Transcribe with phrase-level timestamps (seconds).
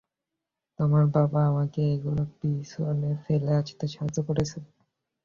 [0.79, 4.57] তোমার বাবা আমাকে এগুলো পিছনে ফেলে আসতে সাহায্য করেছে।